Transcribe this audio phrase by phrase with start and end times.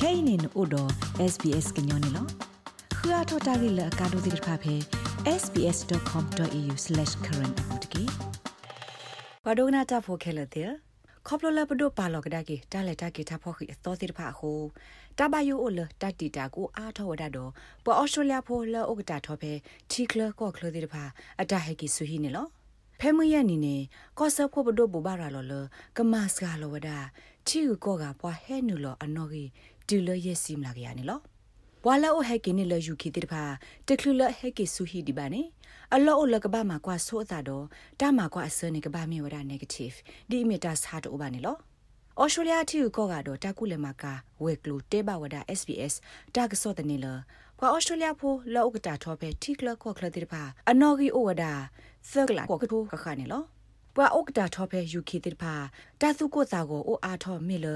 [0.00, 0.82] kainin odo
[1.32, 2.22] sbs gnyone lo
[2.98, 4.74] khua thota gi la ka do dir pha phe
[5.40, 8.04] sbs.com.au/current apotki
[9.44, 10.62] padogna ta pho khela te
[11.26, 14.50] ခေါပလလပဒိုပါလောကဒါကေတာလက်တာကေတာဖောခိအသောတိတဖာဟု
[15.18, 17.50] တဘယိုအိုလတတီတာကိုအားထောဝဒတော့
[17.84, 19.52] ပေါ်အော်စတြေးလျဖိုလောဥကတာထောဖဲ
[19.90, 21.02] ချီကလကောကလတိတဖာ
[21.40, 22.46] အတဟဲကီဆူဟီနေလော
[23.00, 23.76] ဖဲမရနီနေ
[24.18, 25.52] ကောဆဖို့ပဒိုဘူဘာရာလောလ
[25.96, 26.88] ကမစကလောဝဒ
[27.48, 29.48] ချီကိုကပွားဟဲနူလောအနော်ကြီး
[29.90, 31.20] ဒူလရဲ့စီမလာကရနေလော
[31.84, 33.42] ဘွာလာအိုဟဲကင်းနေလယူခီတိတဖာ
[33.88, 35.42] တကလူလဟဲကီဆူဟီဒီပါနေ
[35.94, 37.64] အလောအိုလကဘာမှာကွာဆိုအတာတော့
[38.00, 39.96] တာမှာကွာအစနေကဘာမြေဝဒ negative
[40.30, 41.56] ဒီမီတာစာတော့ဘာနေလော
[42.22, 44.12] ဩစတြေးလျတီကိုကတော့တာကုလမကာ
[44.42, 45.94] ဝဲကလူတေဘဝဒ SBS
[46.34, 47.06] တာကစောတနေလ
[47.58, 51.44] ကွာဩစတြေးလျဖိုလောကတာထောပဲတီကလခောကလတိတဖာအနော်ဂီအိုဝဒ
[52.12, 53.42] သကလာကိုကထိုခခနေလော
[53.94, 55.54] ပွာဥကတာထောဖဲယူခီတိဖာ
[56.00, 57.66] တာသူကိုစာကိုအိုအားထောမေလ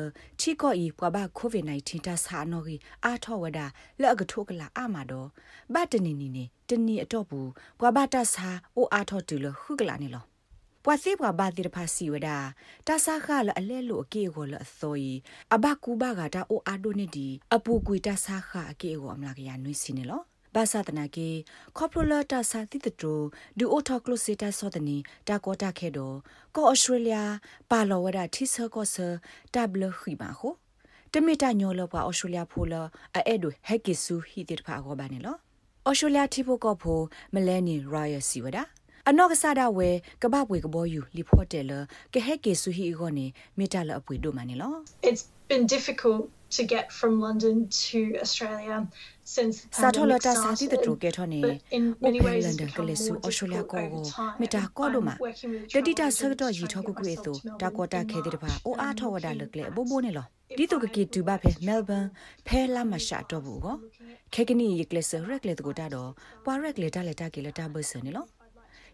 [0.40, 3.60] ချီကောဤပွာဘကိုဗစ် -19 တာစာနော်ကြီးအားထောဝဒ
[4.00, 5.28] လက်ကထိုကလာအမတော့
[5.74, 10.24] ဘတ်တနီနီနေတနီအတော့ဘူးပွာဘတာစာအိုအားထောတူလခုကလာနေလော
[10.84, 12.28] ပွာစီပွာဘာတိရဖာစီဝဒ
[12.86, 15.12] တာစာခလအလဲလို့အကေကိုလအစောဤ
[15.54, 20.22] အဘကူဘကတာအိုအာဒိုနေဒီအပူကွေတာစာခအကေကိုအမလာကရနွေးစီနေလော
[20.54, 21.30] ဘာသာတနာကေ
[21.76, 23.12] ကော်ပိုလာတာစာတိတတူ
[23.58, 24.96] ဒူအိုထောကလိုစီတာစောတနီ
[25.28, 26.16] တာကောတာခဲတော့
[26.56, 27.16] ကောဩစတြေးလျ
[27.70, 29.06] ပါလောဝဒတီဆာကောဆာ
[29.54, 30.52] တဘလခိပါခို
[31.12, 32.74] တမီတာညောလပွားဩစတြေးလျဖိုလ
[33.14, 35.36] အဲ့ဒူဟက်ကီဆူဟီတိတဖာကောဘာနေလော
[35.88, 37.00] ဩစတြေးလျတီဖိုကောဖို
[37.34, 38.62] မလဲနီရိုယစီဝဒါ
[39.08, 39.88] အနောက်ကစားတာဝဲ
[40.22, 41.72] ကပပွေကဘောယူလီဖော့တယ်လ
[42.14, 43.26] ကဟက်ကေဆူဟီဂောနေ
[43.58, 44.74] မီတာလအပွေတို့မနေလော
[45.08, 48.86] It's been difficult to get from London to Australia
[49.24, 50.70] since the Sathola pandemic ta sa ti started.
[50.70, 53.12] de tro ke thone but in o many pe ways it's London become kele su
[53.12, 54.36] more Australia ko difficult go over time.
[54.40, 56.48] mi ta ko do ma I'm working with a de ti ta travel sa to
[56.48, 58.10] agent yi trying tho to ku get ku myself to to ta ko ta Melbourne
[58.10, 59.74] khe de in ba o March, a and tho wa da looking le kle at
[59.74, 61.64] bo bo ne lo if di to ke I ki tu ba were phe to
[61.68, 63.74] Melbourne travel phe la ma sha to bu go
[64.30, 66.02] khe ke ni yi kle se rek le to ta do
[66.44, 68.24] pa rek le ta le ta ke le ta bu se ne lo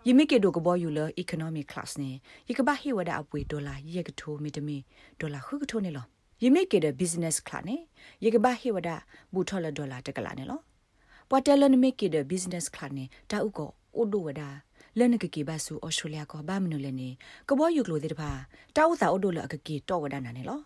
[0.09, 2.11] ယမိကေဒိုကဘောယူလ economic class နေ
[2.49, 4.77] ယကဘာဟီဝဒအပွေဒေါ်လာယက်ကထိုမီတမီ
[5.21, 6.07] ဒေါ်လာခုကထိုနေလော
[6.45, 7.77] ယမိကေဒ business class နေ
[8.25, 8.91] ယကဘာဟီဝဒ
[9.33, 10.61] ဘူထော်လဒေါ်လာတကလာနေလော
[11.29, 14.43] ပွာတယ်လနမိကေဒ business class နေတာဥကောအိုဒိုဝဒ
[14.99, 17.09] လနကကေဘာဆူဩစတြေးလျကောဘာမနုလည်းနေ
[17.49, 18.31] ကဘောယူကလိုတဲ့တပါ
[18.77, 20.61] တာဥသာအိုဒိုလအကကေတော့ဝဒနာနေလော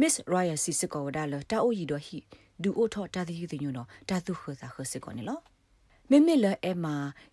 [0.00, 2.22] Miss Royal Sisiko wada lo ta o yi do hi
[2.62, 5.10] du o tho ta thi thi nyu no ta thu kho sa kho sit ko
[5.12, 5.36] ne lo
[6.12, 6.86] မမေလအမ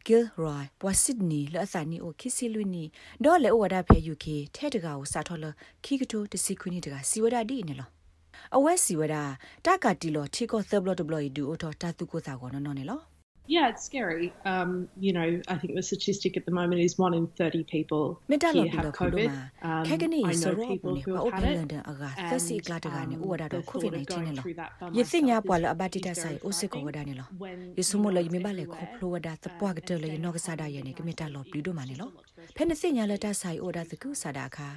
[0.06, 2.84] ဂီလ်ရိုင်ပွာစစ်နီလအသနီအိုခီစီလူနီ
[3.24, 5.46] ဒေါ်လေဝဒါဖဲယူကေထဲတကာကိုစာထော်လ
[5.84, 7.90] ခီကတိုတစီခွနီတကာစီဝဒါဒီနေလော
[8.56, 9.24] အဝဲစီဝဒါ
[9.66, 13.00] တကတီလောချီကိုသဘလတဘလီဒူအိုထောတာသူကိုစာကောနော်နော်နေလော
[13.56, 14.28] Yeah, it's scary.
[14.54, 14.70] Um,
[15.06, 18.66] you know, I think the statistic at the moment is one in 30 people မေတ္တာလော
[18.66, 19.30] here ဘီ have လောခေါ်လို့ COVID.
[19.30, 21.48] မှာ Um, ခဲကနေ I စ know ရော people နေ who ပါ have အို had ဖလ
[21.52, 21.56] it.
[21.62, 24.88] န်ဒန်အကသ And, စီကလာတကနေ um, အိုဝဒါတော့ the ကိုဗစ် thought of 19 going နေလော through that by
[24.98, 28.28] ယသိညာ myself ပွာလ is- အဘတိတ is ဆိုင် very အိုစစ်ကိုဝ frightening ဒါနေလော when ယစမိုလ you ယ
[28.28, 28.96] know မေ it's ပါလေခေါ everywhere.
[28.96, 32.10] ဖလိုဝဒါသပွားကတလေနောကစားဒါယနေကမေတာလောပြီးတော့မနေလော
[32.56, 34.68] ဖဲနစိညာလက်တဆိုင်အိုဒါတကုစာဒါခာ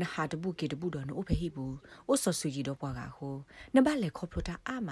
[0.00, 1.74] နဟာတပုကေတပုတော်နိုဖေဟိဘူး
[2.08, 3.34] အိုဆောဆူကြီးတော့ပွားကဟို
[3.74, 4.90] နဘလေခေါပလိုတာအာမ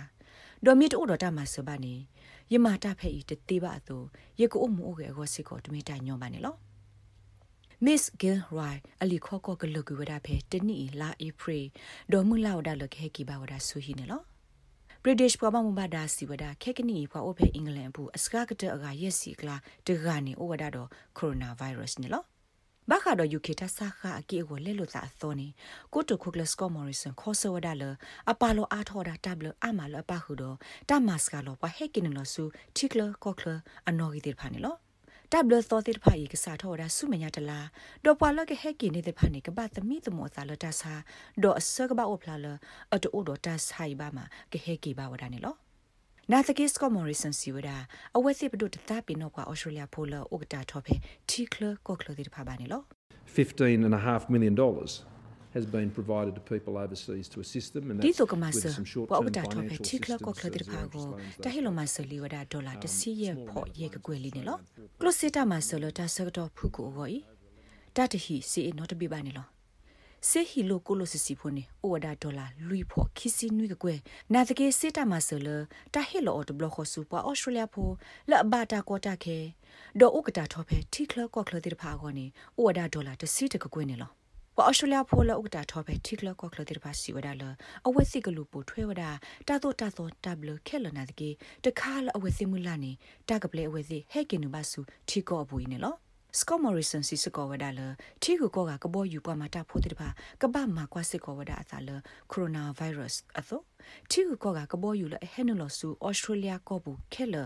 [0.64, 1.94] ဒေါ်မီတိုတော့တာမဆဘာနေ
[2.52, 3.96] ယမတာဖဲဤတသေးပါသူ
[4.40, 6.54] ယေကိုအမှုအိုကေအကောစစ်ကိုတမီတိုင်ညောပါနေလော
[7.84, 11.62] Miss Gilroy အလီခေါကောကလကူဝဒါဖဲတနီလာအေဖရီ
[12.12, 14.22] ဒေါ်မူလာဝဒါလခဲကီပါဝဒါဆူဟီနေလော
[15.04, 19.56] British ပပမဘာဒါစီဝဒါခက်ကနီဖွာအိုဖေအင်္ဂလန်ဘူးအစကားကတအကရက်စီကလာ
[19.86, 20.88] တဂါနေအိုဝဒါတော့
[21.18, 22.24] ကိုရိုနာဗိုင်းရပ်စ်နေလော
[22.88, 25.48] ဘာခါတော့ UK တဆာခအကေကိုလဲလို့သာသောနေ
[25.92, 27.84] ကိုတိုခိုကလစကောမော်ရီဆန်ခေါ်ဆဝဒါလ
[28.30, 30.56] အပါလိုအားထော်ဒါတဘလအမလအပခုတော့
[30.90, 32.44] တမတ်စကလောပဟက်ကင်းလောဆူ
[32.76, 33.48] တီကလကောကလ
[33.88, 34.76] အနော်ဂီတေဖာနေလော
[35.32, 37.66] တဘလသောတိဖာယေကစားထော်ဒါဆုမညာတလား
[38.04, 40.94] ဒေါ်ပွာလကဟက်ကင်းနေတဲ့ဖာနေကပတ်သမီတမောသာလတဆာ
[41.42, 42.46] ဒေါ်အစကဘာအိုဖလာလ
[42.94, 44.18] အတိုဒေါ်တဆာိဘာမ
[44.52, 45.56] ကဟက်ကီဘာဝဒါနေလော
[46.32, 47.76] နာသကိစကောမော်ရီဆန်စီဝဒါ
[48.16, 50.94] အဝဲစစ်ပဒုတသပင်တော့ကွာဩစတြေးလျဖိုလဥကတာထော်ဖေ
[51.30, 52.82] တီကလကောကလတိဖာဘာနေလော
[53.36, 54.54] $15.5 million
[55.56, 57.84] has been provided to people overseas to assist them.
[57.90, 60.68] And ဒီ that's ဆိုကမ with ဆ some ပွာ short-term ဥတာထော်ဖေ financial တီကလကောကလ assistance တိ as
[60.70, 64.58] ဖာ Eric ကို explains တဟီလိုမဆလီဝဒါဒေါ်လာတစီရဖော့ရေကကွယ်လီနေလော
[65.00, 67.16] ကလစစ်တာမဆလတာဆကတော့ဖုကိုဝီ
[67.96, 68.36] တတဟီ
[70.28, 73.98] စီနော်တပိပါနေလောစေဟီလိုကိုလိုစစီဖိုနေအိုဝဒါဒေါ်လာလူီဖော့ခီစီနွိကကွယ်
[74.32, 75.48] နာတကေစစ်တာမဆလ
[75.94, 77.88] တာဟီလိုအော်တဘလခဆူပွာဩစတြေးလျဖို
[78.30, 79.38] လဘတာကောတာခဲ
[80.00, 82.26] ဒေါ်ဥကတာထော်ဖေတီကလကောကလတိဖာကောနေ
[82.56, 84.10] အိုဝဒါဒေါ်လာတစီတကကွယ်နေလော
[84.56, 87.42] ပအော်စတြေးလျဖိုလဥကတာထောပဲထိကလကောကလတိပါစီဝဒါလ
[87.86, 89.10] အဝဲစီကလူပူထွဲဝဒါ
[89.48, 91.30] တာတော့တာတော့တဘလခဲလနာတကေ
[91.64, 92.92] တခါလအဝဲစီမူလာနေ
[93.28, 95.96] တကပလေအဝဲစီဟဲကင်နူပါဆူထိကောအပူနေလော
[96.38, 97.80] စကောမော်ရီဆန်စီစကောဝဒါလ
[98.22, 100.08] ထီကူကောကကဘောယူပွားမှာတာဖို့တဲ့ပါ
[100.42, 101.90] ကပမှာကွာစစ်ကောဝဒါအသာလ
[102.30, 103.60] ကိုရိုနာဗိုင်းရပ်စ်အသော
[104.10, 107.36] ထီကူကောကကဘောယူလဟဲနလဆူဩစတြေးလျကောဘူးခဲလ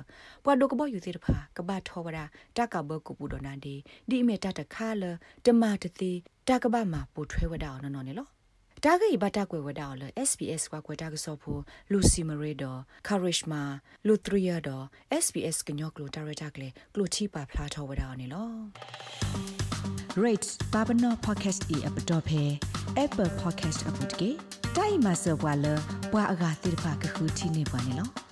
[0.45, 2.25] ပွာဒိုကဘောယူတဲ့ပါကပထောဝဒါ
[2.57, 3.75] တကဘကူပူဒနာဒီ
[4.11, 5.05] ဒီမေတတခါလ
[5.45, 6.13] တမတတိ
[6.49, 8.31] တကပမှာပူထွဲဝဒါအောင်နော်နော်နော်
[8.85, 11.61] တာဂိဘတာကွယ်ဝဒါလ SPS ကွာကွယ်တာကစောဖို့
[11.93, 12.65] လူစီမရေဒ
[13.07, 13.63] Karishma
[14.07, 14.71] လူထရီယာဒ
[15.25, 18.51] SPS ကညောကလိုတာရတာကလေကလိုချီပါဖလာထောဝဒါနေလော
[20.25, 22.43] rate babano podcast e app dot phe
[23.05, 24.31] apple podcast app တကေ
[24.77, 25.67] တိုင်မဆဝါလ
[26.13, 28.24] ဘွာအဂါတိဖာကခုတီနေပါနေလော